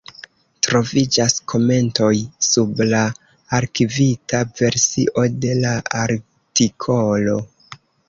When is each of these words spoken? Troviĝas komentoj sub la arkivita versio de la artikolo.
Troviĝas 0.67 1.35
komentoj 1.53 2.09
sub 2.47 2.81
la 2.95 3.03
arkivita 3.59 4.43
versio 4.65 5.29
de 5.47 5.55
la 5.63 5.79
artikolo. 6.09 7.43